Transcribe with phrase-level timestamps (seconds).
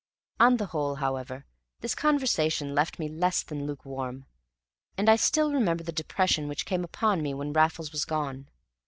[0.39, 1.45] On the whole, however,
[1.81, 4.25] this conversation left me less than lukewarm,
[4.97, 8.49] and I still remember the depression which came upon me when Raffles was gone.